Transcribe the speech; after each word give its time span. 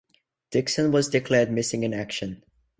Dickson 0.49 0.91
was 0.91 1.09
declared 1.09 1.51
missing 1.51 1.83
in 1.83 1.93
action. 1.93 2.43